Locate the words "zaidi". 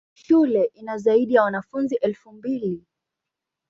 0.97-1.33